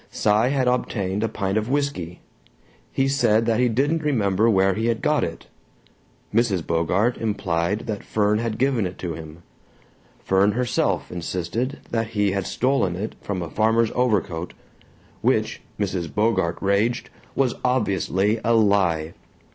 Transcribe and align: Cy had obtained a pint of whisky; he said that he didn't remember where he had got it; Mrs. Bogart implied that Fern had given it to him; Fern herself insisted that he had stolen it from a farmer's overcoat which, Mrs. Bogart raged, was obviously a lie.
Cy 0.09 0.47
had 0.47 0.67
obtained 0.67 1.23
a 1.23 1.29
pint 1.29 1.59
of 1.59 1.69
whisky; 1.69 2.21
he 2.91 3.07
said 3.07 3.45
that 3.45 3.59
he 3.59 3.69
didn't 3.69 4.01
remember 4.01 4.49
where 4.49 4.73
he 4.73 4.87
had 4.87 4.99
got 4.99 5.23
it; 5.23 5.45
Mrs. 6.33 6.65
Bogart 6.65 7.17
implied 7.17 7.81
that 7.81 8.03
Fern 8.03 8.39
had 8.39 8.57
given 8.57 8.87
it 8.87 8.97
to 8.97 9.13
him; 9.13 9.43
Fern 10.23 10.53
herself 10.53 11.11
insisted 11.11 11.81
that 11.91 12.07
he 12.17 12.31
had 12.31 12.47
stolen 12.47 12.95
it 12.95 13.13
from 13.21 13.43
a 13.43 13.49
farmer's 13.51 13.91
overcoat 13.93 14.55
which, 15.21 15.61
Mrs. 15.79 16.11
Bogart 16.11 16.57
raged, 16.61 17.11
was 17.35 17.53
obviously 17.63 18.39
a 18.43 18.55
lie. 18.55 19.13